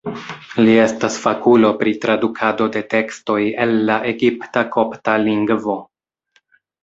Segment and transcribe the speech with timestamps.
[0.67, 5.77] Li estas fakulo pri tradukado de tekstoj el la egipta-kopta lingvo.